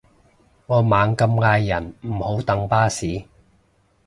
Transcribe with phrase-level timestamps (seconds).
[0.65, 3.21] 我猛咁嗌人唔好等巴士